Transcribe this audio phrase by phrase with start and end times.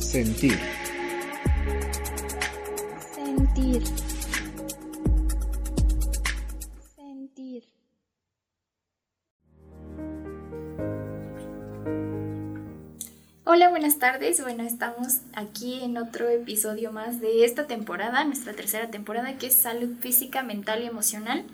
[0.00, 0.58] Sentir.
[3.14, 3.82] Sentir.
[6.96, 7.64] Sentir.
[13.44, 14.42] Hola, buenas tardes.
[14.42, 19.54] Bueno, estamos aquí en otro episodio más de esta temporada, nuestra tercera temporada, que es
[19.54, 21.44] salud física, mental y emocional.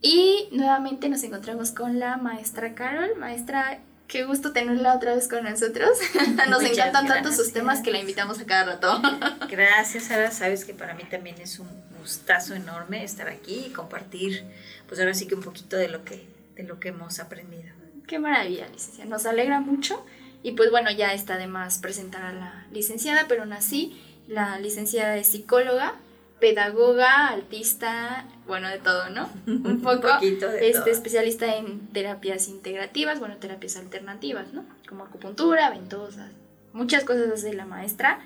[0.00, 3.16] Y nuevamente nos encontramos con la maestra Carol.
[3.18, 3.80] Maestra,
[4.12, 5.98] qué gusto tenerla otra vez con nosotros.
[6.50, 9.00] nos encantan tanto sus temas que la invitamos a cada rato.
[9.48, 10.30] gracias, Sara.
[10.30, 11.68] Sabes que para mí también es un
[11.98, 14.44] gustazo enorme estar aquí y compartir,
[14.86, 17.72] pues ahora sí que un poquito de lo que, de lo que hemos aprendido.
[18.06, 19.08] Qué maravilla, licenciada.
[19.08, 20.04] Nos alegra mucho.
[20.42, 23.98] Y pues bueno, ya está de más presentar a la licenciada, pero aún así,
[24.28, 25.94] la licenciada es psicóloga,
[26.42, 29.30] pedagoga, artista, bueno, de todo, ¿no?
[29.46, 30.08] Un poco.
[30.20, 34.64] este, especialista en terapias integrativas, bueno, terapias alternativas, ¿no?
[34.88, 36.32] Como acupuntura, ventosas,
[36.72, 38.18] muchas cosas hace la maestra.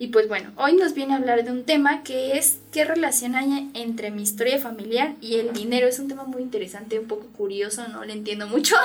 [0.00, 3.34] Y pues bueno, hoy nos viene a hablar de un tema que es qué relación
[3.34, 5.88] hay entre mi historia familiar y el dinero.
[5.88, 8.76] Es un tema muy interesante, un poco curioso, no le entiendo mucho.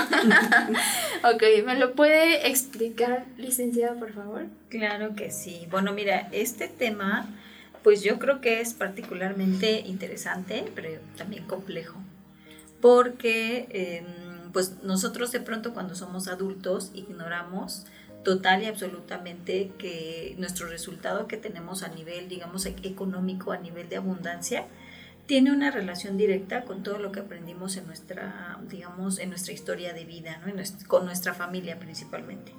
[1.23, 4.47] ok, ¿me lo puede explicar, licenciada, por favor?
[4.69, 5.67] Claro que sí.
[5.69, 7.29] Bueno, mira, este tema,
[7.83, 11.99] pues yo creo que es particularmente interesante, pero también complejo.
[12.81, 17.85] Porque, em, pues nosotros de pronto cuando somos adultos ignoramos
[18.23, 23.89] total y absolutamente que nuestro resultado que tenemos a nivel, digamos, e-, económico, a nivel
[23.89, 24.65] de abundancia,
[25.25, 29.93] tiene una relación directa con todo lo que aprendimos en nuestra, digamos, en nuestra historia
[29.93, 30.41] de vida,
[30.87, 32.51] con nuestra familia principalmente.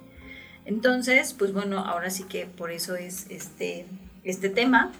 [0.65, 3.85] Entonces, pues bueno, ahora sí que por eso es este,
[4.23, 4.91] este tema.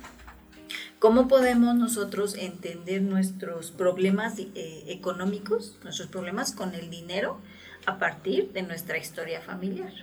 [0.99, 7.39] ¿Cómo podemos nosotros entender nuestros problemas eh, económicos, nuestros problemas con el dinero
[7.85, 9.93] a partir de nuestra historia familiar?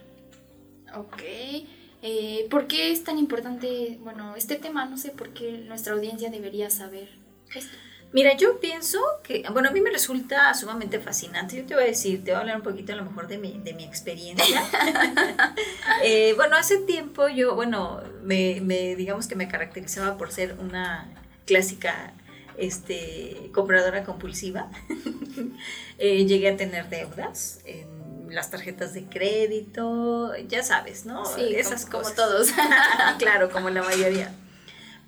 [0.95, 1.23] Ok.
[2.03, 4.87] Eh, ¿Por qué es tan importante, bueno, este tema?
[4.87, 7.09] No sé por qué nuestra audiencia debería saber
[7.55, 7.77] esto.
[8.13, 11.57] Mira, yo pienso que, bueno, a mí me resulta sumamente fascinante.
[11.57, 13.39] Yo te voy a decir, te voy a hablar un poquito a lo mejor de
[13.39, 14.63] mi, de mi experiencia.
[16.05, 21.09] Eh, bueno, hace tiempo yo, bueno, me, me, digamos que me caracterizaba por ser una
[21.47, 22.13] clásica
[22.57, 24.71] este, compradora compulsiva.
[25.99, 31.25] Eh, llegué a tener deudas en las tarjetas de crédito, ya sabes, ¿no?
[31.25, 32.49] Sí, esas como, todos.
[33.19, 34.35] claro, como la mayoría.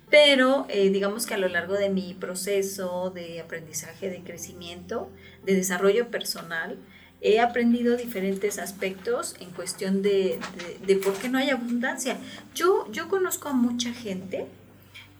[0.09, 5.09] Pero eh, digamos que a lo largo de mi proceso de aprendizaje, de crecimiento,
[5.43, 6.77] de desarrollo personal,
[7.21, 10.39] he aprendido diferentes aspectos en cuestión de,
[10.85, 12.17] de, por qué no hay abundancia.
[12.53, 14.45] Yo, yo conozco a mucha gente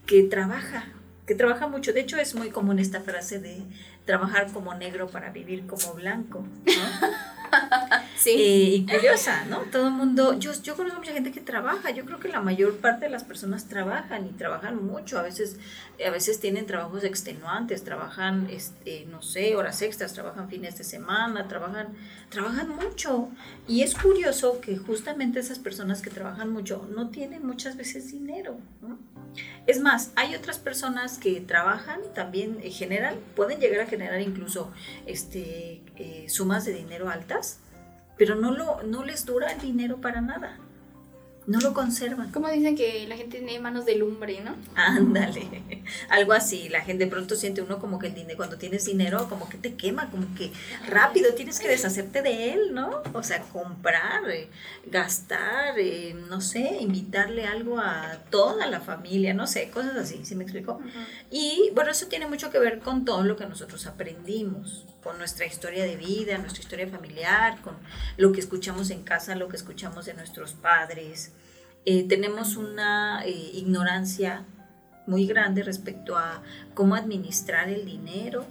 [0.06, 0.86] que trabaja,
[1.26, 1.94] que trabaja mucho.
[1.94, 3.64] De hecho, es muy común esta frase de
[4.06, 6.46] trabajar como negro para vivir como blanco.
[8.16, 8.30] sí.
[8.32, 9.60] Eh, y curiosa, ¿no?
[9.72, 12.78] Todo el mundo, yo, yo conozco mucha gente que trabaja, yo creo que la mayor
[12.78, 15.58] parte de las personas trabajan y trabajan mucho, a veces,
[16.06, 21.48] a veces tienen trabajos extenuantes, trabajan, este, no sé, horas extras, trabajan fines de semana,
[21.48, 21.90] trabajan,
[22.30, 23.30] trabajan mucho.
[23.68, 28.58] Y es curioso que justamente esas personas que trabajan mucho no tienen muchas veces dinero.
[29.68, 34.72] Es más, hay otras personas que trabajan también, en general, pueden llegar a generar incluso
[35.06, 37.60] este, eh, sumas de dinero altas,
[38.18, 40.58] pero no, lo, no les dura el dinero para nada.
[41.48, 42.32] No lo conservan.
[42.32, 44.56] Como dicen que la gente tiene manos de lumbre, ¿no?
[44.74, 46.70] Ándale, algo así.
[46.70, 49.60] La gente de pronto siente uno como que el dinero, cuando tienes dinero, como que
[49.60, 50.52] te quema, como que
[50.88, 53.04] rápido tienes que deshacerte de él, ¿no?
[53.14, 54.50] O sea, comprar, eh,
[54.88, 60.34] gastar, eh, no sé, invitarle algo a toda la familia, no sé, cosas así, ¿sí
[60.34, 60.82] me explico?
[61.30, 65.46] Y bueno, eso tiene mucho que ver con todo lo que nosotros aprendimos, con nuestra
[65.46, 67.76] historia de vida, nuestra historia familiar, con
[68.18, 71.35] lo que escuchamos en casa, lo que escuchamos de nuestros padres
[71.86, 74.44] eh, tenemos una eh, ignorancia
[75.08, 76.42] muy grande respecto a
[76.74, 78.46] cómo administrar el dinero.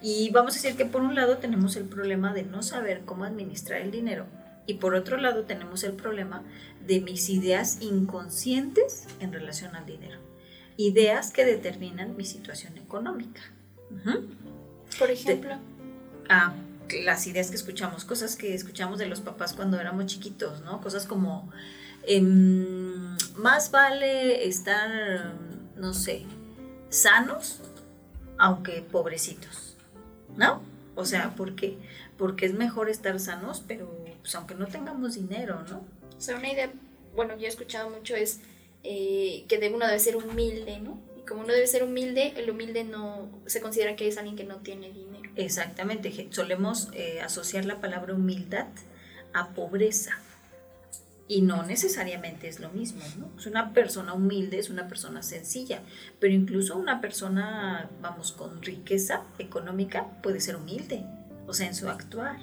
[0.00, 3.24] Y vamos a decir que por un lado tenemos el problema de no saber cómo
[3.24, 4.26] administrar el dinero
[4.66, 6.42] y por otro lado tenemos el problema
[6.86, 10.18] de mis ideas inconscientes en relación al dinero.
[10.76, 13.40] Ideas que determinan mi situación económica.
[14.98, 15.56] Por ejemplo.
[16.28, 16.54] ah,
[17.04, 20.80] las ideas que escuchamos, cosas que escuchamos de los papás cuando éramos chiquitos, ¿no?
[20.80, 21.50] Cosas como
[23.36, 25.34] Más vale estar,
[25.76, 26.22] no sé,
[26.88, 27.60] sanos,
[28.38, 29.76] aunque pobrecitos,
[30.36, 30.62] ¿no?
[30.94, 31.76] O sea, ¿por qué?
[32.16, 33.90] Porque es mejor estar sanos, pero
[34.22, 35.84] pues, aunque no tengamos dinero, ¿no?
[36.16, 36.72] O sea, una idea,
[37.14, 38.40] bueno, yo he escuchado mucho es
[38.82, 40.98] eh, que uno debe ser humilde, ¿no?
[41.18, 44.44] Y como uno debe ser humilde, el humilde no se considera que es alguien que
[44.44, 45.30] no tiene dinero.
[45.36, 48.68] Exactamente, solemos eh, asociar la palabra humildad
[49.34, 50.18] a pobreza.
[51.28, 53.30] Y no necesariamente es lo mismo, ¿no?
[53.36, 55.82] Es una persona humilde, es una persona sencilla,
[56.20, 61.04] pero incluso una persona, vamos, con riqueza económica puede ser humilde,
[61.46, 62.38] o sea, en su actuar.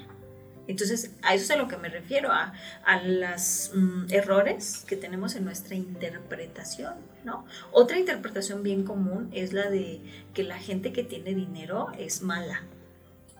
[0.68, 2.54] Entonces, a eso es a lo que me refiero, a,
[2.86, 6.94] a los mm, errores que tenemos en nuestra interpretación,
[7.26, 7.46] ¿no?
[7.72, 10.02] Otra interpretación bien común es la de
[10.34, 12.64] que la gente que tiene dinero es mala,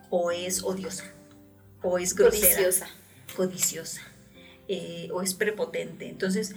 [0.10, 1.06] o es odiosa,
[1.82, 2.48] o es grosera.
[2.48, 2.88] Codiciosa.
[3.36, 4.02] Codiciosa,
[4.68, 6.08] eh, o es prepotente.
[6.08, 6.56] Entonces,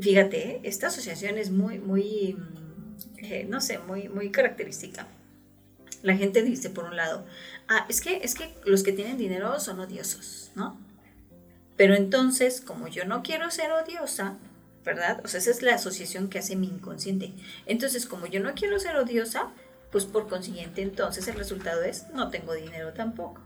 [0.00, 0.60] fíjate, ¿eh?
[0.64, 5.06] esta asociación es muy, muy, mm, eh, no sé, muy, muy característica.
[6.02, 7.26] La gente dice, por un lado,
[7.68, 10.78] ah, es que, es que los que tienen dinero son odiosos, ¿no?
[11.76, 14.38] Pero entonces, como yo no quiero ser odiosa,
[14.84, 15.20] ¿verdad?
[15.24, 17.32] O sea, esa es la asociación que hace mi inconsciente.
[17.66, 19.50] Entonces, como yo no quiero ser odiosa,
[19.92, 23.40] pues por consiguiente, entonces el resultado es, no tengo dinero tampoco.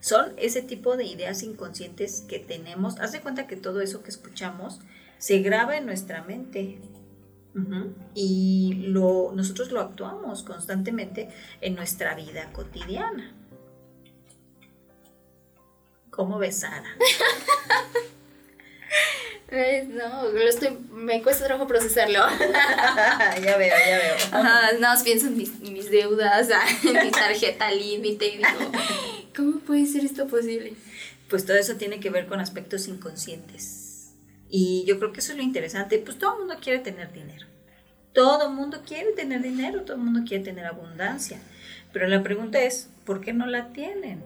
[0.00, 2.98] Son ese tipo de ideas inconscientes que tenemos.
[2.98, 4.80] Haz de cuenta que todo eso que escuchamos
[5.18, 6.80] se graba en nuestra mente.
[8.14, 11.28] Y lo, nosotros lo actuamos constantemente
[11.60, 13.32] en nuestra vida cotidiana.
[16.10, 16.96] ¿Cómo ves, Sara?
[19.88, 22.20] No, lo estoy, me cuesta trabajo procesarlo.
[23.44, 24.14] ya veo, ya veo.
[24.30, 26.48] Ajá, nada más pienso en mis, mis deudas,
[26.84, 28.72] en mi tarjeta límite y digo,
[29.36, 30.72] ¿cómo puede ser esto posible?
[31.28, 34.14] Pues todo eso tiene que ver con aspectos inconscientes.
[34.48, 35.98] Y yo creo que eso es lo interesante.
[35.98, 37.46] Pues todo el mundo quiere tener dinero.
[38.14, 41.38] Todo el mundo quiere tener dinero, todo el mundo quiere tener abundancia.
[41.92, 44.22] Pero la pregunta es, ¿por qué no la tienen?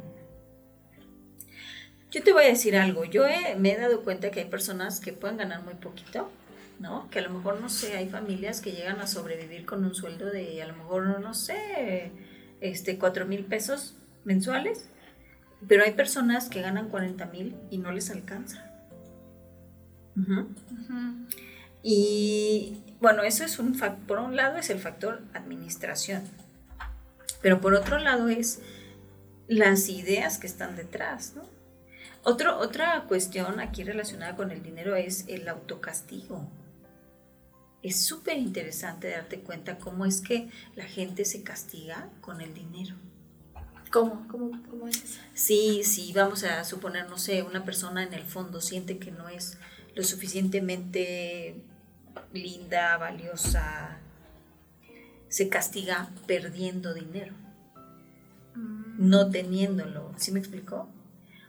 [2.16, 5.00] Yo te voy a decir algo, yo he- me he dado cuenta que hay personas
[5.00, 6.30] que pueden ganar muy poquito,
[6.80, 7.10] ¿no?
[7.10, 10.24] Que a lo mejor, no sé, hay familias que llegan a sobrevivir con un sueldo
[10.30, 12.10] de, a lo mejor, no sé,
[12.62, 14.88] este, cuatro mil pesos mensuales,
[15.68, 18.64] pero hay personas que ganan 40 mil y no les alcanza.
[21.82, 26.22] Y bueno, eso es un factor, por un lado es el factor administración,
[27.42, 28.60] pero por otro lado es
[29.48, 31.42] las ideas que están detrás, ¿no?
[32.28, 36.44] Otro, otra cuestión aquí relacionada con el dinero es el autocastigo.
[37.84, 42.96] Es súper interesante darte cuenta cómo es que la gente se castiga con el dinero.
[43.92, 44.26] ¿Cómo?
[44.28, 45.20] ¿Cómo, cómo es eso?
[45.34, 49.28] Sí, sí, vamos a suponer, no sé, una persona en el fondo siente que no
[49.28, 49.56] es
[49.94, 51.62] lo suficientemente
[52.32, 53.98] linda, valiosa,
[55.28, 57.34] se castiga perdiendo dinero,
[58.56, 60.12] no teniéndolo.
[60.16, 60.88] ¿Sí me explicó?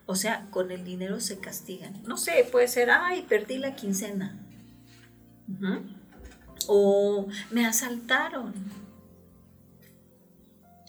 [0.08, 2.02] O sea, con el dinero se castigan.
[2.06, 4.40] No sé, puede ser, ay, perdí la quincena.
[6.68, 8.54] O me asaltaron.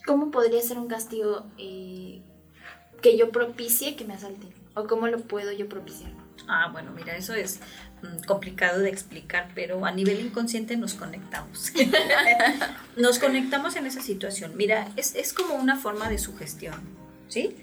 [0.07, 2.23] ¿Cómo podría ser un castigo eh,
[3.03, 4.55] que yo propicie que me asalten?
[4.75, 6.13] ¿O cómo lo puedo yo propiciar?
[6.47, 7.59] Ah, bueno, mira, eso es
[8.03, 11.73] mm, complicado de explicar, pero a nivel inconsciente nos conectamos.
[12.97, 14.57] nos conectamos en esa situación.
[14.57, 16.81] Mira, es, es como una forma de sugestión,
[17.27, 17.57] ¿sí?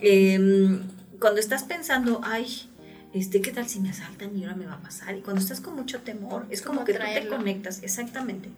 [0.00, 0.82] Em,
[1.20, 2.70] cuando estás pensando, ay,
[3.12, 5.16] este, ¿qué tal si me asaltan y ahora me va a pasar?
[5.16, 8.48] Y cuando estás con mucho temor, es como que tú te conectas, exactamente.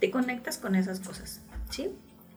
[0.00, 1.40] Te conectas con esas cosas,
[1.70, 1.90] ¿sí?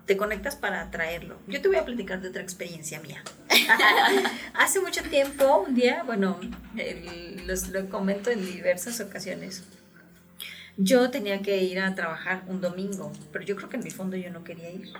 [0.05, 1.37] Te conectas para atraerlo.
[1.47, 3.21] Yo te voy a platicar de otra experiencia mía.
[4.55, 6.39] Hace mucho tiempo, un día, bueno,
[6.77, 9.63] el- los- lo comento en diversas ocasiones.
[10.77, 14.15] Yo tenía que ir a trabajar un domingo, pero yo creo que en mi fondo
[14.17, 14.93] yo no quería ir.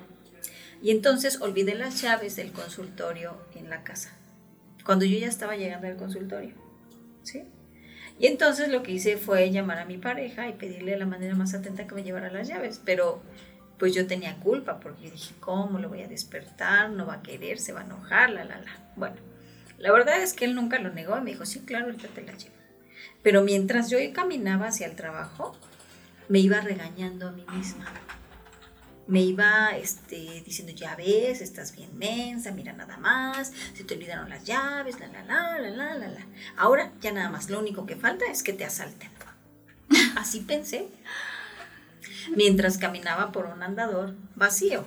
[0.81, 4.11] Y entonces olvidé las llaves del consultorio en la casa,
[4.85, 6.55] cuando yo ya estaba llegando al consultorio.
[7.23, 7.43] ¿sí?
[8.19, 11.35] Y entonces lo que hice fue llamar a mi pareja y pedirle de la manera
[11.35, 13.21] más atenta que me llevara las llaves, pero
[13.77, 16.89] pues yo tenía culpa porque dije, ¿cómo lo voy a despertar?
[16.89, 18.91] No va a querer, se va a enojar, la, la, la.
[18.97, 19.15] Bueno,
[19.77, 22.21] la verdad es que él nunca lo negó y me dijo, sí, claro, ahorita te
[22.21, 22.55] la llevo.
[23.23, 25.55] Pero mientras yo caminaba hacia el trabajo,
[26.27, 27.85] me iba regañando a mí misma.
[29.09, 34.29] Me iba este, diciendo, ya ves, estás bien mensa, mira nada más, se te olvidaron
[34.29, 36.25] las llaves, la, la, la, la, la, la, la.
[36.55, 39.09] Ahora ya nada más, lo único que falta es que te asalten.
[40.15, 40.89] Así pensé,
[42.35, 44.85] mientras caminaba por un andador vacío,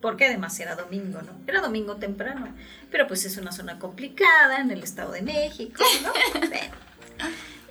[0.00, 1.32] porque además era domingo, ¿no?
[1.46, 2.48] Era domingo temprano,
[2.90, 6.40] pero pues es una zona complicada en el Estado de México, ¿no?
[6.48, 6.74] Bueno.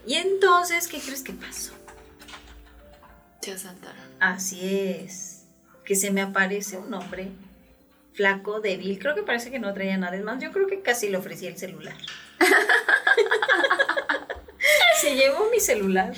[0.05, 1.73] Y entonces, ¿qué crees que pasó?
[3.41, 4.03] Te asaltaron.
[4.19, 5.36] Así es,
[5.87, 7.29] que se me aparece un hombre
[8.11, 11.07] flaco, débil, creo que parece que no traía nada, es más, yo creo que casi
[11.07, 11.95] le ofrecí el celular.
[14.99, 16.13] se llevó mi celular.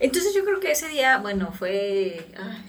[0.00, 2.24] Entonces yo creo que ese día, bueno, fue...
[2.38, 2.64] ay,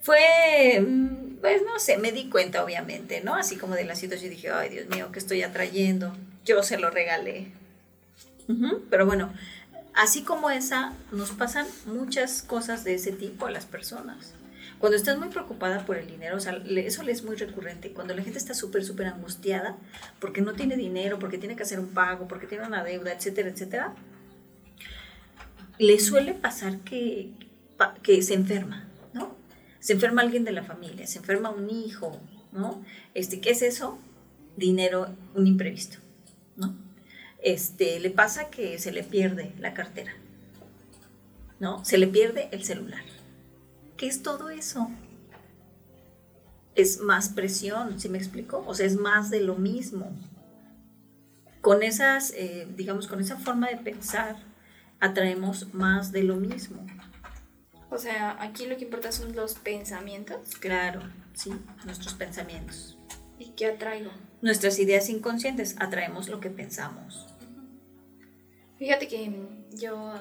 [0.00, 0.80] fue...
[0.80, 3.36] mm, pues no sé, me di cuenta obviamente, ¿no?
[3.36, 6.16] Así como de la situación dije, ay Dios mío, ¿qué estoy atrayendo?
[6.44, 7.52] Yo se lo regalé.
[8.90, 9.32] Pero bueno,
[10.00, 14.32] así como esa, nos pasan muchas cosas de ese tipo a las personas.
[14.78, 17.92] Cuando estás muy preocupada por el dinero, o sea, eso le es muy recurrente.
[17.92, 19.76] Cuando la gente está súper, súper angustiada
[20.18, 23.50] porque no tiene dinero, porque tiene que hacer un pago, porque tiene una deuda, etcétera,
[23.50, 23.94] etcétera,
[25.78, 27.32] le suele pasar que,
[28.02, 29.36] que se enferma, ¿no?
[29.80, 32.18] Se enferma alguien de la familia, se enferma un hijo,
[32.52, 32.82] ¿no?
[33.12, 33.98] Este, ¿Qué es eso?
[34.56, 35.98] Dinero, un imprevisto,
[36.56, 36.74] ¿no?
[37.42, 40.12] Este, le pasa que se le pierde la cartera,
[41.58, 41.84] ¿no?
[41.84, 43.02] Se le pierde el celular
[44.00, 44.90] ¿Qué es todo eso?
[46.74, 48.64] Es más presión, ¿sí me explico?
[48.66, 50.10] O sea, es más de lo mismo.
[51.60, 54.36] Con esas, eh, digamos, con esa forma de pensar,
[55.00, 56.86] atraemos más de lo mismo.
[57.90, 60.56] O sea, aquí lo que importa son los pensamientos.
[60.58, 61.02] Claro,
[61.34, 61.52] sí,
[61.84, 62.96] nuestros pensamientos.
[63.38, 64.12] ¿Y qué atraigo?
[64.42, 67.26] Nuestras ideas inconscientes, atraemos lo que pensamos.
[68.78, 69.30] Fíjate que
[69.72, 70.14] yo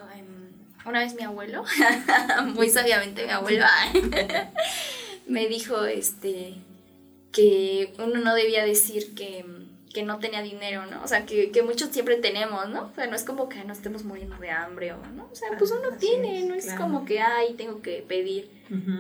[0.86, 1.64] una vez mi abuelo,
[2.54, 3.66] muy sabiamente mi abuelo,
[5.28, 6.56] me dijo este
[7.32, 9.46] que uno no debía decir que,
[10.04, 11.04] no tenía dinero, ¿no?
[11.04, 12.84] O sea, que, muchos siempre tenemos, ¿no?
[12.86, 15.28] O sea, no es como que no estemos muriendo de hambre o, ¿no?
[15.30, 18.50] O sea, pues uno tiene, no es como que, ay, tengo que pedir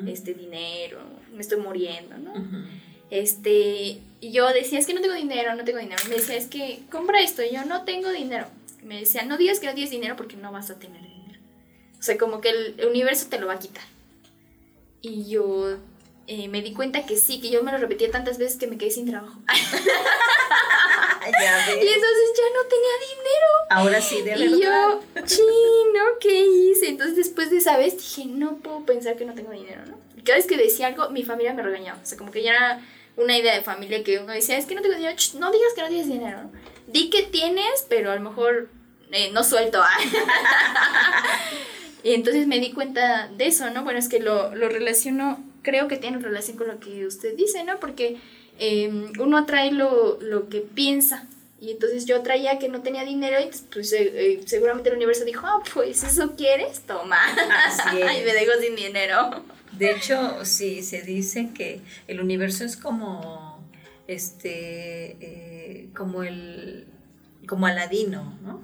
[0.07, 0.99] este dinero,
[1.33, 2.33] me estoy muriendo, ¿no?
[3.12, 6.01] Este, y yo decía, es que no tengo dinero, no tengo dinero.
[6.10, 8.48] me decía, es que compra esto, y yo no tengo dinero.
[8.84, 11.10] me decía, no digas que no tienes dinero porque no vas a tener
[12.00, 13.84] o sea, como que el universo te lo va a quitar.
[15.01, 15.78] Y yo
[16.28, 18.78] eh, me di cuenta que sí, que yo me lo repetía tantas veces que me
[18.78, 19.38] quedé sin trabajo.
[19.48, 19.56] ya
[21.58, 21.75] ves.
[21.75, 23.50] Y entonces ya no tenía dinero.
[23.70, 24.46] Ahora sí, de verdad.
[24.46, 26.88] Y yo, chino, ¿qué hice?
[26.88, 30.00] Entonces después de esa vez dije, no puedo pensar que no tengo dinero, ¿no?
[30.16, 32.00] Y cada vez que decía algo, mi familia me regañaba.
[32.01, 32.82] O sea, como que ya era
[33.19, 35.81] una idea de familia que uno decía, es que no tengo dinero, no digas que
[35.81, 36.51] no tienes dinero, ¿no?
[36.88, 38.69] Di que tienes, pero a lo mejor
[39.11, 39.81] eh, no suelto.
[42.03, 43.83] Y entonces me di cuenta de eso, ¿no?
[43.83, 47.63] Bueno, es que lo, lo relaciono, creo que tiene relación con lo que usted dice,
[47.63, 47.79] ¿no?
[47.79, 48.17] Porque
[48.57, 51.27] em, uno atrae lo, lo, que piensa.
[51.59, 55.25] Y entonces yo atraía que no tenía dinero y pues eh, eh, seguramente el universo
[55.25, 57.19] dijo, ah, pues eso quieres, toma.
[57.65, 59.43] Así y me dejo sin dinero.
[59.79, 63.63] De hecho, sí, se dice que el universo es como,
[64.07, 66.86] este, eh, como el,
[67.48, 68.62] como Aladino, ¿no?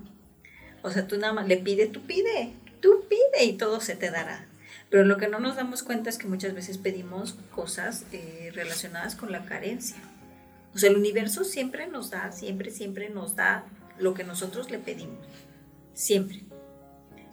[0.82, 4.12] O sea, tú nada más le pides, tú pide, tú pide y todo se te
[4.12, 4.46] dará.
[4.90, 9.16] Pero lo que no nos damos cuenta es que muchas veces pedimos cosas eh, relacionadas
[9.16, 9.98] con la carencia.
[10.74, 13.64] O sea, el universo siempre nos da, siempre, siempre nos da
[13.98, 15.26] lo que nosotros le pedimos.
[15.94, 16.42] Siempre.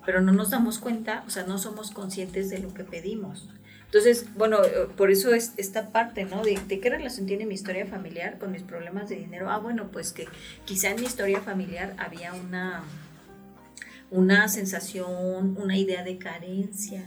[0.07, 3.49] Pero no nos damos cuenta, o sea, no somos conscientes de lo que pedimos.
[3.93, 4.57] Entonces, bueno,
[4.97, 6.43] por eso es esta parte, ¿no?
[6.43, 9.51] De, qué relación tiene mi historia familiar con mis problemas de dinero.
[9.51, 10.27] Ah, bueno, pues que
[10.65, 12.85] quizá en mi historia familiar había una,
[14.11, 17.05] una sensación, una idea de carencia.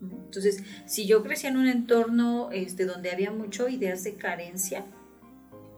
[0.00, 4.84] Entonces, si yo crecía en un entorno este, donde había mucho ideas de carencia,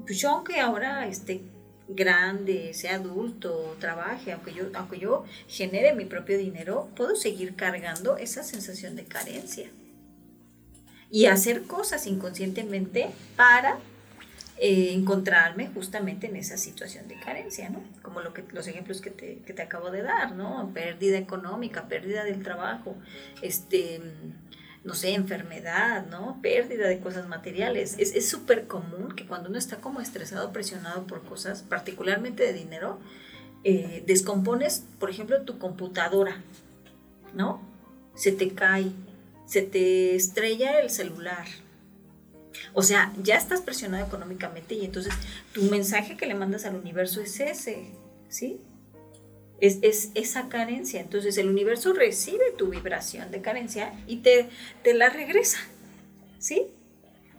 [0.00, 1.40] pues yo aunque ahora esté
[1.88, 8.16] grande, sea adulto, trabaje, aunque yo, aunque yo genere mi propio dinero, puedo seguir cargando
[8.16, 9.70] esa sensación de carencia.
[11.10, 13.78] Y hacer cosas inconscientemente para
[14.58, 17.82] eh, encontrarme justamente en esa situación de carencia, ¿no?
[18.02, 20.70] Como lo que, los ejemplos que te, que te acabo de dar, ¿no?
[20.74, 22.96] Pérdida económica, pérdida del trabajo,
[23.40, 24.02] este,
[24.88, 26.38] no sé, enfermedad, ¿no?
[26.40, 27.96] Pérdida de cosas materiales.
[27.98, 32.98] Es súper común que cuando uno está como estresado, presionado por cosas, particularmente de dinero,
[33.64, 36.42] eh, descompones, por ejemplo, tu computadora,
[37.34, 37.60] ¿no?
[38.14, 38.90] Se te cae,
[39.44, 41.46] se te estrella el celular,
[42.72, 45.12] o sea, ya estás presionado económicamente y entonces
[45.52, 47.90] tu mensaje que le mandas al universo es ese,
[48.30, 48.58] ¿sí?
[49.60, 51.00] Es, esa carencia.
[51.00, 54.48] Entonces el universo recibe tu vibración de carencia y te,
[54.82, 55.58] te la regresa,
[56.38, 56.68] ¿sí?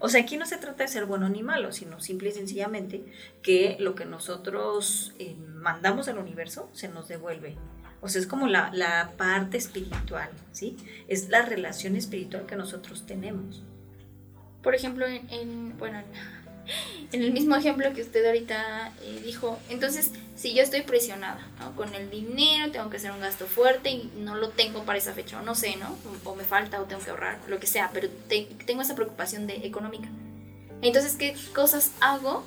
[0.01, 3.03] O sea, aquí no se trata de ser bueno ni malo, sino simple y sencillamente
[3.41, 7.57] que lo que nosotros eh, mandamos al universo se nos devuelve.
[8.01, 10.77] O sea, es como la, la parte espiritual, ¿sí?
[11.09, 13.63] Es la relación espiritual que nosotros tenemos
[14.61, 16.05] por ejemplo, en, bueno, en
[17.11, 21.39] el mismo ejemplo que usted ahorita eh, dijo, entonces, si yo estoy presionada
[21.75, 25.13] con el dinero, tengo que hacer un gasto fuerte y no lo tengo para esa
[25.13, 25.97] fecha, o no sé, ¿no?
[26.23, 28.07] O, me falta o tengo que ahorrar, lo que sea, pero
[28.65, 30.07] tengo esa preocupación de económica.
[30.81, 32.45] Entonces, ¿qué cosas hago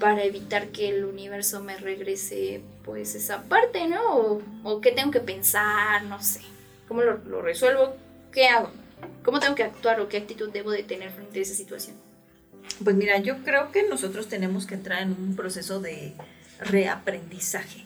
[0.00, 4.42] para evitar que el universo me regrese, pues, esa parte, ¿no?
[4.64, 6.40] O, qué tengo que pensar, no sé.
[6.88, 7.94] ¿Cómo lo, lo resuelvo?
[8.32, 8.70] ¿Qué hago?
[9.24, 11.96] ¿Cómo tengo que actuar o qué actitud debo de tener frente a esa situación?
[12.82, 16.14] Pues mira, yo creo que nosotros tenemos que entrar en un proceso de
[16.60, 17.84] reaprendizaje,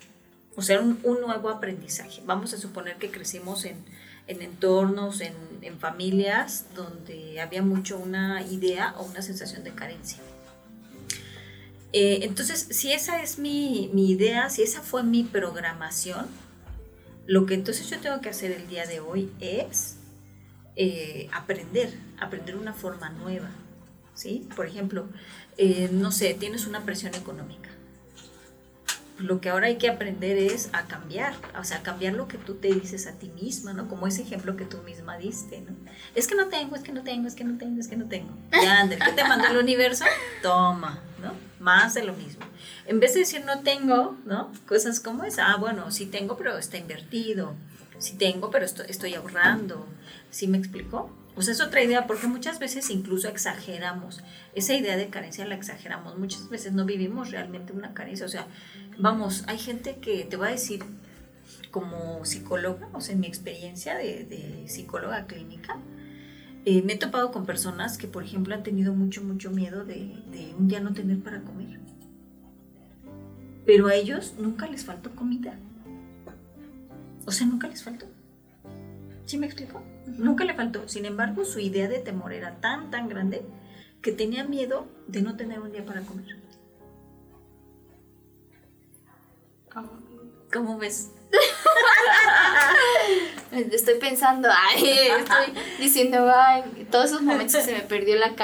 [0.54, 2.22] o sea, un, nuevo aprendizaje.
[2.24, 3.84] Vamos a suponer que crecimos en,
[4.26, 5.34] entornos, en,
[5.80, 10.18] familias donde había mucho una idea o una sensación de carencia.
[11.92, 16.26] Eh, entonces, si esa es mi, mi idea, si esa fue mi programación,
[17.26, 19.96] lo que entonces yo tengo que hacer el día de hoy es
[20.76, 23.50] eh, aprender, aprender una forma nueva.
[24.16, 24.48] ¿Sí?
[24.56, 25.06] Por ejemplo,
[25.56, 27.70] eh, no sé, tienes una presión económica.
[29.18, 32.56] Lo que ahora hay que aprender es a cambiar, o sea, cambiar lo que tú
[32.56, 33.88] te dices a ti misma, ¿no?
[33.88, 35.74] Como ese ejemplo que tú misma diste, ¿no?
[36.14, 38.08] Es que no tengo, es que no tengo, es que no tengo, es que no
[38.08, 38.28] tengo.
[38.52, 40.04] Ya, Ander, ¿qué te manda el universo?
[40.42, 41.32] Toma, ¿no?
[41.60, 42.44] Más de lo mismo.
[42.84, 44.52] En vez de decir no tengo, ¿no?
[44.68, 47.54] Cosas como esa, ah, bueno, sí tengo, pero está invertido.
[47.98, 49.86] Sí tengo, pero estoy, estoy ahorrando.
[50.30, 51.10] ¿Sí me explicó?
[51.36, 54.24] Pues es otra idea, porque muchas veces incluso exageramos.
[54.54, 56.18] Esa idea de carencia la exageramos.
[56.18, 58.24] Muchas veces no vivimos realmente una carencia.
[58.24, 58.46] O sea,
[58.96, 60.82] vamos, hay gente que te va a decir,
[61.70, 65.76] como psicóloga, o sea, en mi experiencia de, psicóloga clínica,
[66.64, 70.16] eh, me he topado con personas que, por ejemplo, han tenido mucho, mucho miedo de,
[70.32, 71.80] de un día no tener para comer.
[73.66, 75.58] Pero a ellos nunca les faltó comida.
[77.26, 78.06] O sea, nunca les faltó.
[79.26, 79.82] ¿Sí me explico?
[80.06, 80.88] Nunca le faltó.
[80.88, 83.44] Sin embargo, su idea de temor era tan, tan grande
[84.00, 86.36] que tenía miedo de no tener un día para comer.
[90.52, 91.10] ¿Cómo ves?
[93.50, 98.34] Estoy pensando, ay, estoy diciendo, ay, todos esos momentos se me perdió la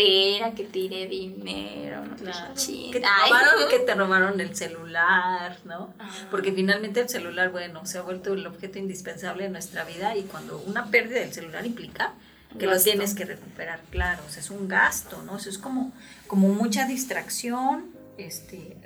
[0.00, 2.16] cartera, que tiré dinero, ¿no?
[2.16, 5.94] que, te robaron, que te robaron el celular, ¿no?
[5.98, 6.10] Ah.
[6.30, 10.22] Porque finalmente el celular, bueno, se ha vuelto el objeto indispensable de nuestra vida y
[10.22, 12.14] cuando una pérdida del celular implica
[12.58, 15.36] que lo tienes que recuperar, claro, o sea, es un gasto, ¿no?
[15.36, 15.92] Eso es como,
[16.26, 18.76] como mucha distracción, este,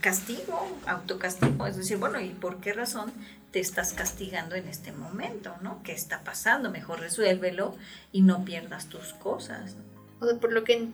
[0.00, 3.12] castigo, autocastigo, es decir, bueno, ¿y por qué razón
[3.52, 5.82] te estás castigando en este momento, ¿no?
[5.84, 6.70] ¿Qué está pasando?
[6.70, 7.76] Mejor resuélvelo
[8.10, 9.76] y no pierdas tus cosas.
[10.20, 10.88] O sea, por lo que,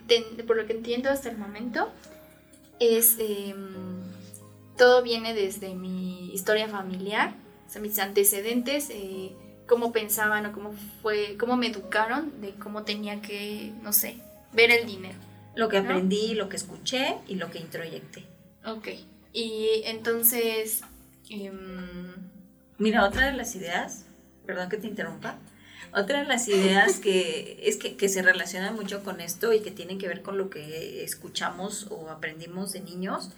[0.46, 1.90] por lo que entiendo hasta el momento,
[2.80, 4.02] es em,
[4.76, 7.34] todo viene desde mi historia familiar,
[7.66, 9.32] o sea, mis antecedentes, eh,
[9.66, 14.16] cómo pensaban o cómo fue, cómo me educaron de cómo tenía que, no sé,
[14.52, 15.18] ver el dinero.
[15.54, 18.24] Lo que aprendí, lo que escuché y lo que introyecté.
[18.64, 18.88] Ok.
[19.32, 20.82] Y entonces...
[21.28, 22.32] Em,
[22.78, 24.06] Mira, otra de las ideas,
[24.44, 25.36] perdón que te interrumpa,
[25.92, 29.70] otra de las ideas que es que, que, se relaciona mucho con esto y que
[29.70, 33.30] tienen que ver con lo que escuchamos o aprendimos de niños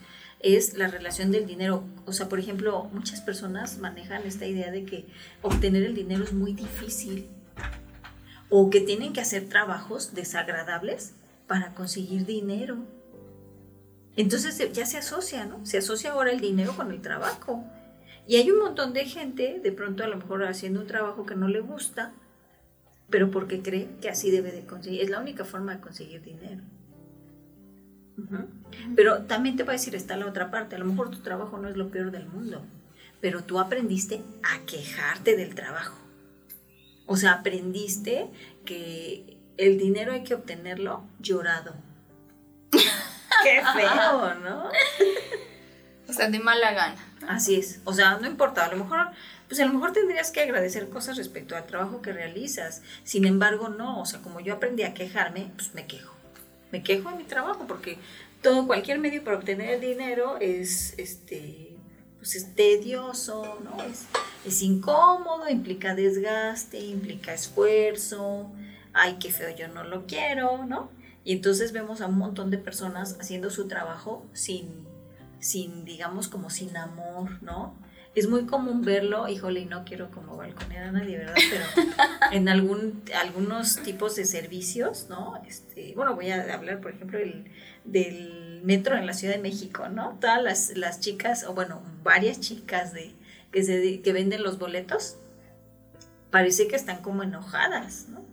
[0.44, 1.84] es la relación del dinero.
[2.04, 5.06] O sea, por ejemplo, muchas personas manejan esta idea de que
[5.42, 7.28] obtener el dinero es muy difícil
[8.50, 11.14] o que tienen que hacer trabajos desagradables
[11.46, 12.76] para conseguir dinero.
[14.16, 15.64] Entonces ya se asocia, ¿no?
[15.64, 17.64] Se asocia ahora el dinero con el trabajo.
[18.26, 21.34] Y hay un montón de gente, de pronto a lo mejor haciendo un trabajo que
[21.34, 22.12] no le gusta,
[23.10, 25.02] pero porque cree que así debe de conseguir.
[25.02, 26.62] Es la única forma de conseguir dinero.
[28.94, 30.76] Pero también te voy a decir, está la otra parte.
[30.76, 32.64] A lo mejor tu trabajo no es lo peor del mundo,
[33.20, 35.98] pero tú aprendiste a quejarte del trabajo.
[37.06, 38.30] O sea, aprendiste
[38.64, 41.74] que el dinero hay que obtenerlo llorado
[43.42, 44.70] Qué feo, ¿no?
[46.06, 47.02] O sea, de mala gana.
[47.26, 47.80] Así es.
[47.84, 49.08] O sea, no importa, a lo mejor,
[49.48, 52.82] pues a lo mejor tendrías que agradecer cosas respecto al trabajo que realizas.
[53.04, 54.00] Sin embargo, no.
[54.00, 56.14] O sea, como yo aprendí a quejarme, pues me quejo.
[56.72, 57.98] Me quejo de mi trabajo porque
[58.42, 61.76] todo, cualquier medio para obtener el dinero es, este,
[62.18, 63.82] pues es tedioso, ¿no?
[63.84, 64.06] Es,
[64.44, 68.50] es incómodo, implica desgaste, implica esfuerzo.
[68.92, 70.90] Ay, qué feo, yo no lo quiero, ¿no?
[71.24, 74.86] Y entonces vemos a un montón de personas haciendo su trabajo sin,
[75.40, 77.74] sin digamos, como sin amor, ¿no?
[78.14, 81.34] Es muy común verlo, híjole, y no quiero como balconear a nadie, ¿verdad?
[81.34, 81.86] Pero
[82.32, 85.42] en algún, algunos tipos de servicios, ¿no?
[85.48, 87.50] Este, bueno, voy a hablar, por ejemplo, el,
[87.84, 90.16] del metro en la Ciudad de México, ¿no?
[90.20, 93.14] Todas las, las chicas, o bueno, varias chicas de,
[93.50, 95.16] que, se, que venden los boletos,
[96.30, 98.24] parece que están como enojadas, ¿no?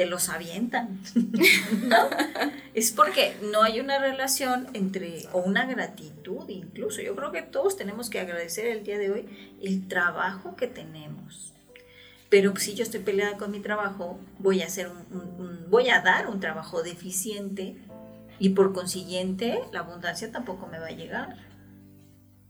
[0.00, 0.98] Te los avientan.
[2.72, 7.02] Es porque no hay una relación entre, o una gratitud incluso.
[7.02, 11.52] Yo creo que todos tenemos que agradecer el día de hoy el trabajo que tenemos.
[12.30, 16.28] Pero si yo estoy peleada con mi trabajo, voy a, hacer un, voy a dar
[16.28, 17.76] un trabajo deficiente
[18.38, 21.36] y por consiguiente la abundancia tampoco me va a llegar.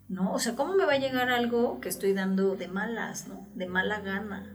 [0.09, 0.35] ¿No?
[0.35, 3.49] O sea, ¿cómo me va a llegar algo que estoy dando de malas, ¿no?
[3.57, 4.55] De mala gana.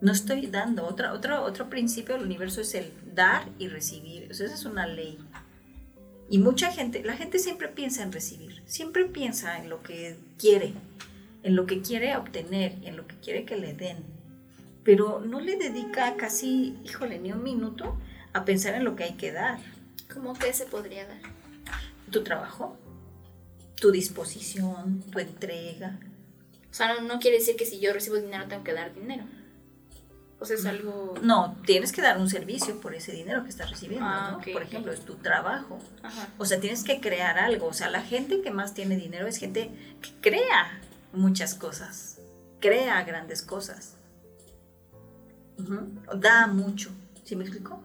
[0.00, 0.86] No estoy dando.
[0.86, 4.30] Otra, otro, otro principio del universo es el dar y recibir.
[4.30, 5.18] esa es una ley.
[6.28, 10.72] Y mucha gente, la gente siempre piensa en recibir, siempre piensa en lo que quiere,
[11.44, 13.98] en lo que quiere obtener, en lo que quiere que le den.
[14.82, 17.96] Pero no le dedica casi, híjole, ni un minuto
[18.32, 19.58] a pensar en lo que hay que dar.
[20.12, 21.20] ¿Cómo que se podría dar?
[22.10, 22.76] Tu trabajo,
[23.76, 25.98] tu disposición, tu entrega.
[26.70, 29.24] O sea, no, no quiere decir que si yo recibo dinero tengo que dar dinero.
[30.38, 31.14] O sea, es algo...
[31.22, 34.52] No, tienes que dar un servicio por ese dinero que estás recibiendo, Ah, ¿no?
[34.52, 35.78] por ejemplo, es tu trabajo.
[36.02, 36.28] Ajá.
[36.36, 37.66] O sea, tienes que crear algo.
[37.68, 39.70] O sea, la gente que más tiene dinero es gente
[40.02, 40.80] que crea
[41.12, 42.18] muchas cosas.
[42.60, 43.94] Crea grandes cosas.
[46.14, 46.90] Da mucho.
[47.24, 47.82] ¿Sí me explico?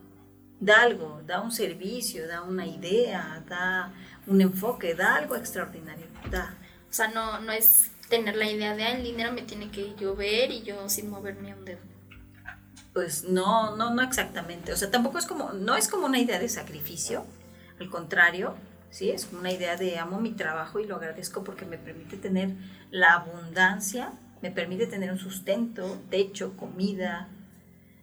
[0.60, 3.94] Da algo, da un servicio, da una idea, da
[4.28, 6.06] un enfoque, da algo extraordinario.
[6.30, 6.54] Da.
[6.90, 9.96] O sea, no, no es tener la idea de, ah, el dinero me tiene que
[9.96, 11.80] llover y yo sin moverme un dedo.
[12.94, 14.74] Pues no, no, no exactamente.
[14.74, 17.26] O sea, tampoco es como, no es como una idea de sacrificio.
[17.80, 18.56] Al contrario,
[18.90, 22.18] sí, es como una idea de amo mi trabajo y lo agradezco porque me permite
[22.18, 22.50] tener
[22.92, 27.30] la abundancia, me permite tener un sustento, techo, comida,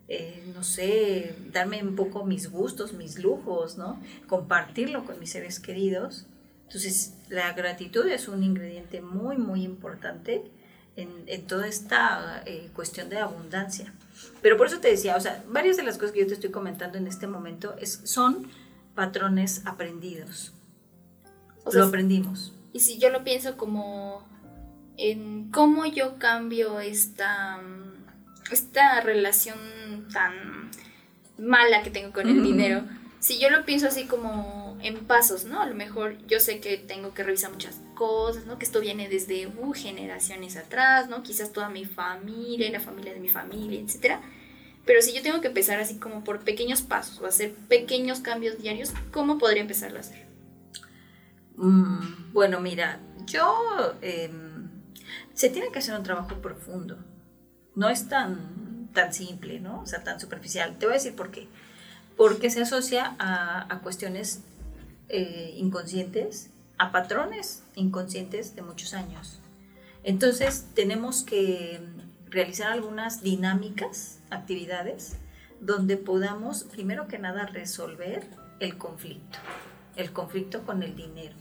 [0.09, 4.01] eh, no sé, darme un poco mis gustos, mis lujos, ¿no?
[4.27, 6.27] Compartirlo con mis seres queridos.
[6.65, 10.51] Entonces, la gratitud es un ingrediente muy, muy importante
[10.97, 13.93] en, toda esta eh, cuestión de abundancia.
[14.43, 16.51] Pero por eso te decía, o sea, varias de las cosas que yo te estoy
[16.51, 18.49] comentando en este momento es, son
[18.95, 20.53] patrones aprendidos.
[21.65, 22.53] O sea, lo aprendimos.
[22.73, 24.27] Y si yo lo pienso como
[24.97, 27.61] en cómo yo cambio esta,
[28.51, 30.71] esta relación tan
[31.39, 32.83] mala que tengo con el dinero,
[33.21, 35.61] si yo lo pienso así como en pasos, ¿no?
[35.61, 38.59] A lo mejor yo sé que tengo que revisar muchas cosas, ¿no?
[38.59, 41.23] Que esto viene desde uh, generaciones atrás, ¿no?
[41.23, 44.21] Quizás toda mi familia la familia de mi familia, etcétera.
[44.85, 48.59] Pero si yo tengo que empezar así como por pequeños pasos o hacer pequeños cambios
[48.59, 50.27] diarios, ¿cómo podría empezarlo a hacer?
[51.57, 53.97] Mm, bueno, mira, yo...
[54.01, 54.59] em,
[55.35, 56.99] se tiene que hacer un trabajo profundo.
[57.77, 59.83] No es tan, tan simple, ¿no?
[59.83, 60.77] O sea, tan superficial.
[60.79, 61.47] Te voy a decir por qué.
[62.17, 64.43] Porque se asocia a cuestiones
[65.09, 69.41] eh, inconscientes, a patrones inconscientes de muchos años.
[70.05, 71.81] Entonces, tenemos que
[72.31, 75.17] realizar algunas dinámicas, actividades,
[75.61, 78.25] donde podamos, primero que nada, resolver
[78.61, 79.39] el conflicto,
[79.97, 81.35] el conflicto con el dinero.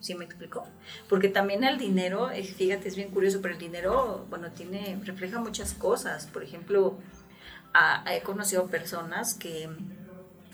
[0.00, 0.64] ¿Sí me explico?
[1.08, 5.40] Porque también el dinero, eh, fíjate, es bien curioso, pero el dinero, bueno, tiene, refleja
[5.40, 6.26] muchas cosas.
[6.26, 6.96] Por ejemplo,
[7.74, 9.68] a- he conocido personas que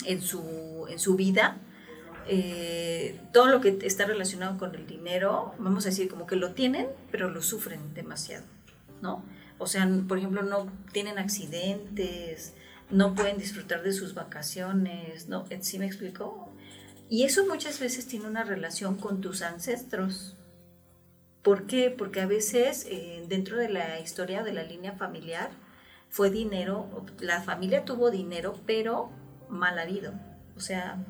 [0.07, 1.59] en su, en su vida,
[2.29, 6.53] eh, todo lo que está relacionado con el dinero, vamos a decir, como que lo
[6.53, 8.45] tienen, pero lo sufren demasiado,
[9.03, 9.25] ¿no?
[9.59, 12.55] O sea, por ejemplo, no tienen accidentes,
[12.91, 15.45] no pueden disfrutar de sus vacaciones, ¿no?
[15.61, 16.53] ¿Sí me explico?
[17.09, 20.37] Y eso muchas veces tiene una relación con tus ancestros.
[21.43, 21.91] ¿Por qué?
[21.91, 25.51] Porque a veces eh, dentro de la historia de la línea familiar
[26.09, 26.89] fue dinero,
[27.21, 29.11] la familia tuvo dinero, pero
[29.49, 30.15] mal habido.
[30.57, 31.05] O sea,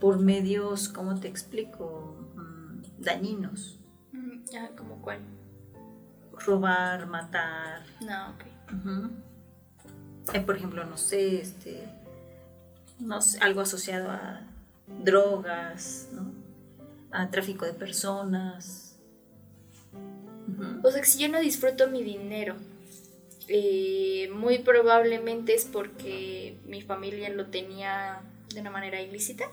[0.00, 2.16] por medios, ¿cómo te explico?
[2.36, 3.78] Mm, dañinos.
[4.12, 5.20] Mm, Ya, ¿como cuál?
[6.32, 7.82] Robar, matar.
[8.00, 8.44] No, ok.
[10.34, 11.88] Eh, por ejemplo, no sé, este,
[12.98, 14.40] no sé, algo asociado a
[15.02, 16.32] drogas, ¿no?
[17.10, 18.98] A tráfico de personas.
[20.82, 22.56] O sea, que si yo no disfruto mi dinero,
[23.48, 28.20] eh, muy probablemente es porque mi familia lo tenía
[28.54, 29.46] de una manera ilícita.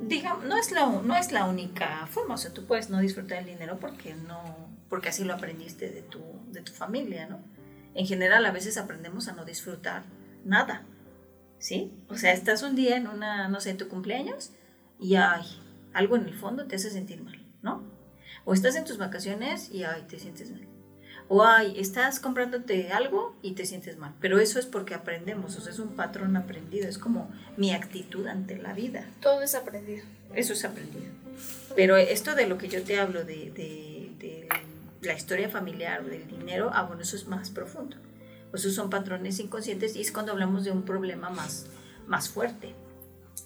[0.00, 3.38] Digamos, no es, la, no es la única forma, o sea, tú puedes no disfrutar
[3.38, 7.40] el dinero porque no, porque así lo aprendiste de tu, de tu familia, ¿no?
[7.94, 10.04] En general, a veces aprendemos a no disfrutar
[10.44, 10.84] nada,
[11.58, 11.92] ¿sí?
[12.08, 14.52] O sea, estás un día en una, no sé, tu cumpleaños
[14.98, 15.42] y ay,
[15.92, 17.84] algo en el fondo te hace sentir mal, ¿no?
[18.44, 20.66] O estás en tus vacaciones y ay, te sientes mal.
[21.32, 24.12] O ay, estás comprándote algo y te sientes mal.
[24.20, 28.26] Pero eso es porque aprendemos, o sea, es un patrón aprendido, es como mi actitud
[28.26, 29.06] ante la vida.
[29.22, 30.04] Todo es aprendido.
[30.34, 31.06] Eso es aprendido.
[31.76, 34.48] Pero esto de lo que yo te hablo, de, de- de
[35.02, 37.96] la historia familiar, del dinero, ah, bueno, eso es más profundo.
[38.52, 41.66] Esos son patrones inconscientes y es cuando hablamos de un problema más,
[42.08, 42.74] más fuerte.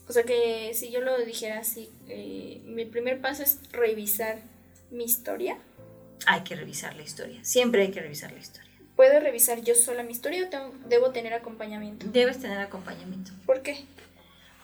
[0.08, 4.38] O sea que si yo lo dijera así, eh, mi primer paso es revisar
[4.90, 5.58] mi historia.
[6.26, 7.38] Hay que revisar la historia.
[7.44, 8.70] Siempre hay que revisar la historia.
[8.96, 12.06] ¿Puedo revisar yo sola mi historia o tengo- debo tener acompañamiento?
[12.12, 13.32] Debes tener acompañamiento.
[13.44, 13.84] ¿Por qué?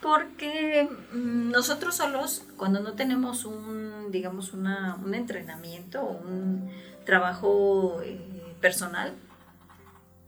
[0.00, 6.70] Porque mm, nosotros solos, cuando no tenemos un, digamos, una, un entrenamiento o un
[7.04, 8.18] trabajo eh,
[8.60, 9.12] personal,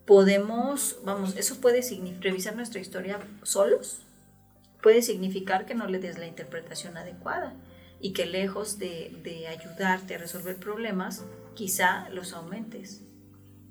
[0.06, 4.00] podemos, vamos, eso puede significar, revisar nuestra historia solos,
[4.82, 7.54] puede significar que no le des la interpretación adecuada
[8.02, 13.02] y que lejos de, de ayudarte a resolver problemas, quizá los aumentes.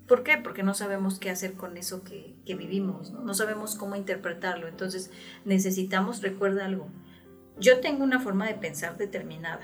[0.07, 0.37] ¿Por qué?
[0.37, 3.21] Porque no sabemos qué hacer con eso que, que vivimos, ¿no?
[3.21, 4.67] no sabemos cómo interpretarlo.
[4.67, 5.11] Entonces
[5.45, 6.89] necesitamos, recuerda algo,
[7.59, 9.61] yo tengo una forma de pensar determinada,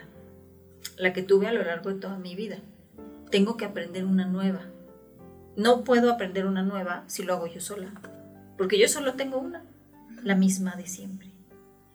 [0.98, 2.60] la que tuve a lo largo de toda mi vida.
[3.32, 4.62] Tengo que aprender una nueva.
[5.56, 7.92] No puedo aprender una nueva si lo hago yo sola,
[8.58, 9.64] porque yo solo tengo una,
[10.24, 11.32] la misma de siempre.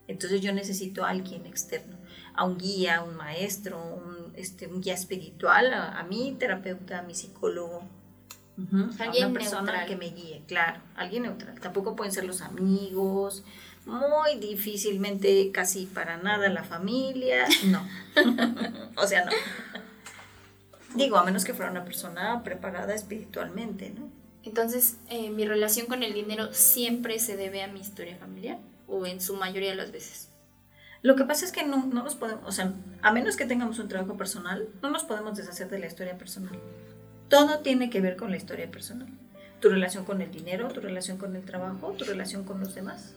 [0.08, 1.96] Entonces yo necesito a alguien externo,
[2.34, 7.02] a un guía, a un maestro, un, este, un guía espiritual, a, mi terapeuta, a
[7.02, 7.82] mi psicólogo,
[8.98, 11.58] alguien una persona que me guíe, claro, alguien neutral.
[11.60, 13.44] Tampoco pueden ser los amigos,
[13.84, 17.86] muy difícilmente, casi para nada la familia, no.
[18.96, 19.32] o sea, no.
[20.94, 24.10] Digo, a menos que fuera una persona preparada espiritualmente, ¿no?
[24.44, 29.06] Entonces, eh, mi relación con el dinero siempre se debe a mi historia familiar o
[29.06, 30.31] en su mayoría de las veces.
[31.02, 33.78] Lo que pasa es que no, no nos podemos, o sea, a menos que tengamos
[33.80, 36.56] un trabajo personal, no nos podemos deshacer de la historia personal.
[37.28, 39.08] Todo tiene que ver con la historia personal.
[39.60, 43.14] Tu relación con el dinero, tu relación con el trabajo, tu relación con los demás.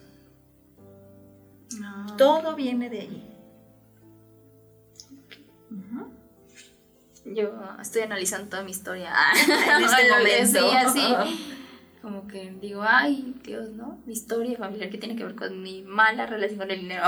[1.84, 3.24] Ah, Todo viene de allí.
[7.26, 9.12] Yo estoy analizando toda mi historia
[9.78, 10.72] en este momento.
[10.72, 11.55] así.
[12.06, 14.00] Como que digo, ay, Dios, ¿no?
[14.06, 17.08] Mi historia familiar que tiene que ver con mi mala relación con el dinero.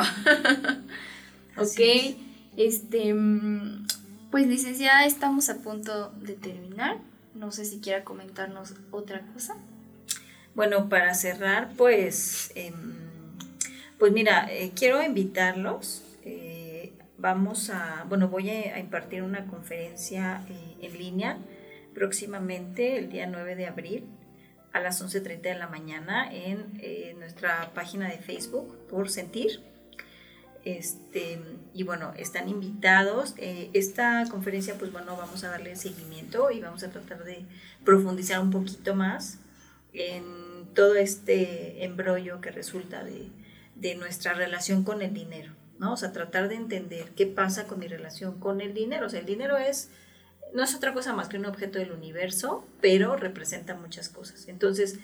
[1.56, 2.18] ok.
[2.58, 3.86] Este, mm,
[4.32, 6.98] pues licenciada, estamos a punto de terminar.
[7.36, 9.56] No sé si quiera comentarnos otra cosa.
[10.56, 12.52] Bueno, para cerrar, pues...
[12.56, 12.96] Em,
[14.00, 16.02] pues mira, eh, quiero invitarlos.
[16.24, 21.38] Eh, vamos a, bueno, voy a, impartir una conferencia eh, en línea
[21.94, 24.17] próximamente el día 9 de abril
[24.74, 29.62] a las 11.30 de la mañana en nuestra página de Facebook por sentir.
[30.66, 31.40] Este,
[31.74, 33.34] y bueno, están invitados.
[33.38, 37.46] esta conferencia, pues bueno, vamos a darle seguimiento y vamos a tratar de
[37.86, 39.40] profundizar un poquito más
[39.94, 43.30] en todo este embrollo que resulta de,
[43.76, 45.94] de nuestra relación con el dinero, ¿no?
[45.94, 49.08] O sea, tratar de entender qué pasa con mi relación con el dinero.
[49.08, 49.90] O sea, el dinero es,
[50.54, 54.48] no es otra cosa más que un objeto del universo, pero representa muchas cosas.
[54.48, 55.00] Entonces,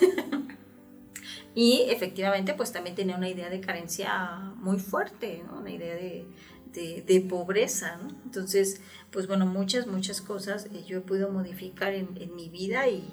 [1.54, 5.58] Y efectivamente, pues también tenía una idea de carencia muy fuerte, ¿no?
[5.58, 6.26] Una idea de,
[6.72, 8.08] de, pobreza, ¿no?
[8.24, 8.80] Entonces,
[9.10, 13.06] pues bueno, muchas, muchas cosas eh, yo he podido modificar en, en mi vida y,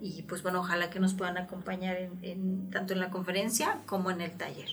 [0.00, 2.08] y, pues bueno, ojalá que nos puedan acompañar
[2.72, 4.70] tanto en la conferencia como en el taller.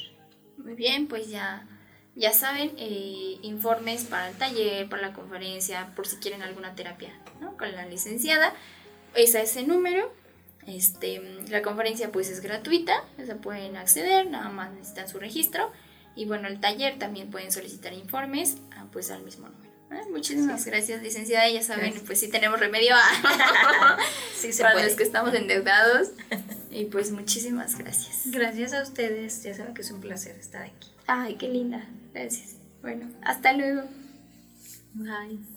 [0.58, 1.68] Muy bien, pues ya,
[2.16, 7.12] ya saben, eh, informes para el taller, para la conferencia, por si quieren alguna terapia,
[7.42, 7.58] ¿no?
[7.58, 8.54] Con la licenciada,
[9.16, 10.12] es ese número
[10.68, 15.72] Este, la conferencia pues es gratuita, se pueden acceder, nada más necesitan su registro.
[16.14, 19.67] Y bueno, el taller también pueden solicitar informes ah, pues al mismo número.
[20.12, 21.50] Muchísimas gracias, licenciada.
[21.50, 23.98] Ya saben, pues sí tenemos remedio a
[24.36, 26.10] sí, se para los que estamos endeudados.
[26.70, 28.24] Y pues muchísimas gracias.
[28.26, 29.42] Gracias a ustedes.
[29.42, 30.90] Ya saben que es un placer estar aquí.
[31.08, 31.88] Ay, qué linda.
[32.14, 32.58] Gracias.
[32.84, 33.82] Bueno, hasta luego.
[34.94, 35.57] Bye.